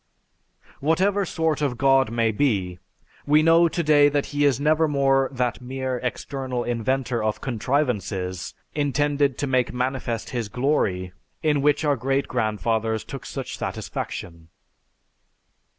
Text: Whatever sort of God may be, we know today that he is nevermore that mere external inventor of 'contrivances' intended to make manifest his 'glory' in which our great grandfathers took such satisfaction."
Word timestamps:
Whatever 0.79 1.25
sort 1.25 1.61
of 1.61 1.77
God 1.77 2.09
may 2.09 2.31
be, 2.31 2.79
we 3.27 3.43
know 3.43 3.67
today 3.69 4.09
that 4.09 4.25
he 4.33 4.45
is 4.45 4.59
nevermore 4.59 5.29
that 5.31 5.61
mere 5.61 5.99
external 5.99 6.63
inventor 6.63 7.23
of 7.23 7.39
'contrivances' 7.39 8.55
intended 8.73 9.37
to 9.37 9.45
make 9.45 9.71
manifest 9.71 10.31
his 10.31 10.49
'glory' 10.49 11.13
in 11.43 11.61
which 11.61 11.85
our 11.85 11.95
great 11.97 12.27
grandfathers 12.27 13.03
took 13.03 13.27
such 13.27 13.59
satisfaction." 13.59 14.47